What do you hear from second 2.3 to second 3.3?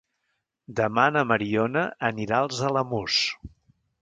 als Alamús.